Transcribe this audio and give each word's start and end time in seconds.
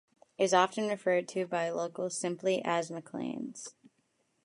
Is 0.39 0.51
often 0.51 0.87
referred 0.87 1.27
to 1.27 1.45
by 1.45 1.69
locals 1.69 2.17
simply 2.17 2.63
as 2.65 2.89
McLain's. 2.89 3.75